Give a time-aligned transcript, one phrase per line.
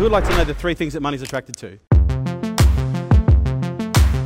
[0.00, 1.78] Who would like to know the three things that money's attracted to?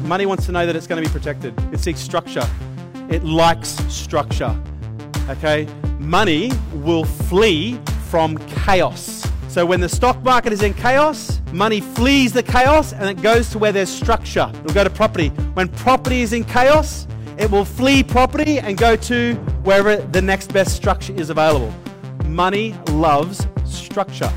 [0.07, 1.53] Money wants to know that it's going to be protected.
[1.75, 2.49] It seeks structure.
[3.11, 4.57] It likes structure.
[5.29, 5.67] Okay?
[5.99, 9.29] Money will flee from chaos.
[9.49, 13.51] So when the stock market is in chaos, money flees the chaos and it goes
[13.51, 14.49] to where there's structure.
[14.55, 15.31] It'll go to property.
[15.55, 19.35] When property is in chaos, it will flee property and go to
[19.65, 21.75] wherever the next best structure is available.
[22.27, 24.33] Money loves structure.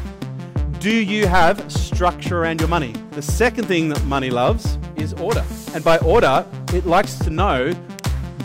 [0.88, 2.94] Do you have structure around your money?
[3.12, 5.44] The second thing that money loves is order.
[5.74, 7.74] And by order, it likes to know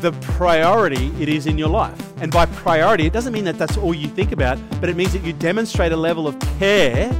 [0.00, 1.96] the priority it is in your life.
[2.20, 5.12] And by priority, it doesn't mean that that's all you think about, but it means
[5.12, 7.12] that you demonstrate a level of care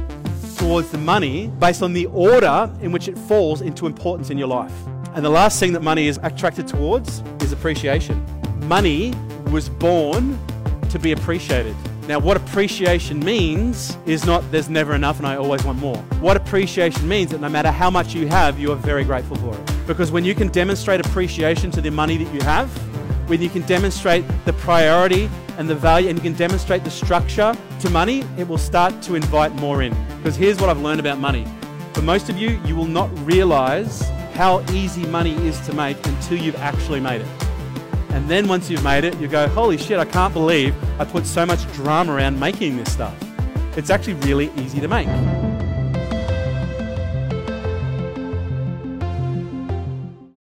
[0.57, 4.49] towards the money based on the order in which it falls into importance in your
[4.49, 4.75] life.
[5.15, 8.21] And the last thing that money is attracted towards is appreciation.
[8.67, 9.13] Money
[9.51, 10.37] was born
[10.89, 11.77] to be appreciated.
[12.07, 15.95] Now, what appreciation means is not there's never enough and I always want more.
[16.19, 19.55] What appreciation means that no matter how much you have, you are very grateful for
[19.55, 19.87] it.
[19.87, 22.69] Because when you can demonstrate appreciation to the money that you have,
[23.29, 27.55] when you can demonstrate the priority and the value and you can demonstrate the structure
[27.79, 29.95] to money, it will start to invite more in.
[30.17, 31.47] Because here's what I've learned about money.
[31.93, 34.01] For most of you, you will not realize
[34.33, 37.42] how easy money is to make until you've actually made it.
[38.13, 41.25] And then once you've made it, you go, holy shit, I can't believe I put
[41.25, 43.15] so much drama around making this stuff.
[43.75, 45.07] It's actually really easy to make.